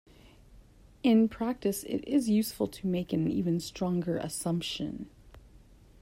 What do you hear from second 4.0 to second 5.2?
assumption.